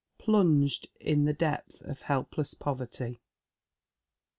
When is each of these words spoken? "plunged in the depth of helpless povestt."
"plunged 0.17 0.87
in 0.99 1.25
the 1.25 1.33
depth 1.33 1.79
of 1.83 2.01
helpless 2.01 2.55
povestt." 2.55 3.19